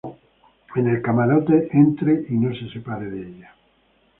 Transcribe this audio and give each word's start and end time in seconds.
en 0.77 0.87
el 0.87 0.99
camarote. 1.03 1.69
entre 1.73 2.25
y 2.27 2.33
no 2.35 2.51
se 2.55 2.67
separe 2.71 3.05
de 3.05 3.19
ella. 3.21 3.53